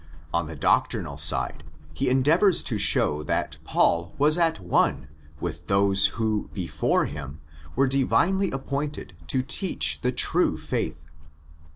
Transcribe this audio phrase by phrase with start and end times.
[0.33, 1.63] On the doctrinal side
[1.93, 7.39] he endeavours to show that Paul was at one with those who before him
[7.75, 11.05] were divinely appointed to teach the true faith.